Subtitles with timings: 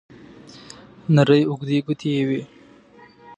[1.15, 2.41] نرۍ اوږدې ګوتې یې وې.